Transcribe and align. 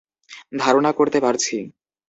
ধারণা 0.57 0.91
করতে 0.91 1.17
পারছি। 1.19 1.55